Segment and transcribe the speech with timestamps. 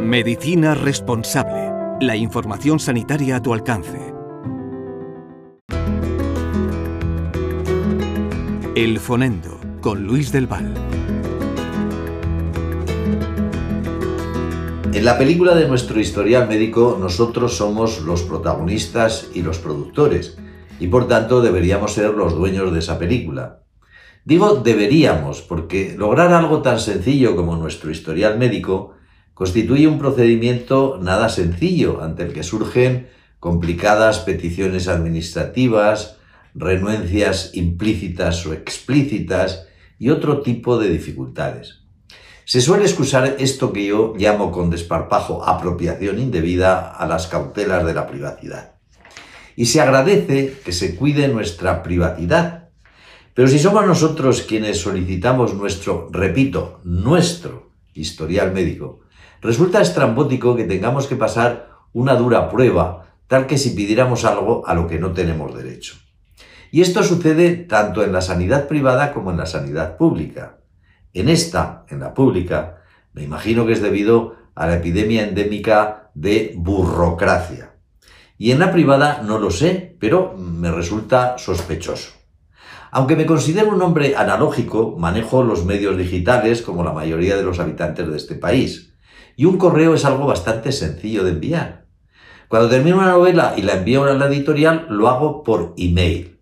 [0.00, 1.72] Medicina responsable.
[2.00, 4.14] La información sanitaria a tu alcance.
[8.74, 10.74] El Fonendo, con Luis del Val.
[14.92, 20.38] En la película de nuestro historial médico, nosotros somos los protagonistas y los productores,
[20.80, 23.65] y por tanto deberíamos ser los dueños de esa película.
[24.26, 28.94] Digo deberíamos, porque lograr algo tan sencillo como nuestro historial médico
[29.34, 33.06] constituye un procedimiento nada sencillo ante el que surgen
[33.38, 36.16] complicadas peticiones administrativas,
[36.56, 41.84] renuencias implícitas o explícitas y otro tipo de dificultades.
[42.44, 47.94] Se suele excusar esto que yo llamo con desparpajo apropiación indebida a las cautelas de
[47.94, 48.74] la privacidad.
[49.54, 52.65] Y se agradece que se cuide nuestra privacidad.
[53.36, 59.00] Pero si somos nosotros quienes solicitamos nuestro, repito, nuestro historial médico,
[59.42, 64.72] resulta estrambótico que tengamos que pasar una dura prueba, tal que si pidiéramos algo a
[64.72, 65.96] lo que no tenemos derecho.
[66.70, 70.60] Y esto sucede tanto en la sanidad privada como en la sanidad pública.
[71.12, 76.54] En esta, en la pública, me imagino que es debido a la epidemia endémica de
[76.56, 77.74] burocracia.
[78.38, 82.16] Y en la privada no lo sé, pero me resulta sospechoso.
[82.96, 87.60] Aunque me considero un hombre analógico, manejo los medios digitales como la mayoría de los
[87.60, 88.94] habitantes de este país.
[89.36, 91.88] Y un correo es algo bastante sencillo de enviar.
[92.48, 96.40] Cuando termino una novela y la envío a la editorial, lo hago por email.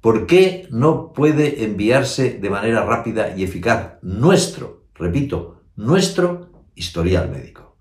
[0.00, 7.76] ¿Por qué no puede enviarse de manera rápida y eficaz nuestro, repito, nuestro historial médico?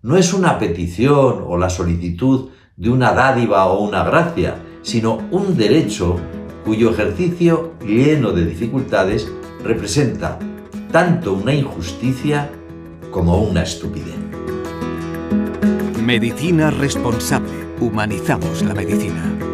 [0.00, 5.54] No es una petición o la solicitud de una dádiva o una gracia, sino un
[5.54, 6.18] derecho
[6.64, 9.30] cuyo ejercicio lleno de dificultades
[9.62, 10.38] representa
[10.90, 12.50] tanto una injusticia
[13.10, 14.16] como una estupidez.
[16.04, 17.52] Medicina responsable.
[17.80, 19.51] Humanizamos la medicina.